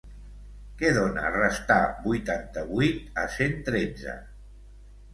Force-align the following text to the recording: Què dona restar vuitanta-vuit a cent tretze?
Què 0.79 0.89
dona 0.95 1.25
restar 1.35 1.77
vuitanta-vuit 2.07 3.23
a 3.27 3.31
cent 3.39 3.57
tretze? 3.71 4.21